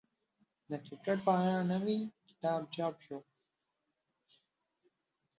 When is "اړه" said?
1.41-1.55